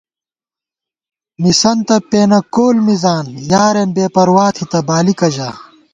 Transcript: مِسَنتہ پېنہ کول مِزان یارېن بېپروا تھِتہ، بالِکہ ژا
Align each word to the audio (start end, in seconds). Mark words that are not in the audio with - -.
مِسَنتہ 1.41 1.97
پېنہ 2.09 2.39
کول 2.53 2.77
مِزان 2.87 3.25
یارېن 3.51 3.89
بېپروا 3.95 4.47
تھِتہ، 4.55 4.79
بالِکہ 4.87 5.27
ژا 5.35 5.49